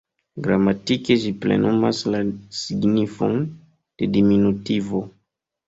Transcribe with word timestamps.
Gramatike 0.45 1.17
ĝi 1.23 1.33
plenumas 1.43 1.99
la 2.15 2.23
signifon 2.61 3.39
de 3.45 4.13
diminutivo. 4.19 5.07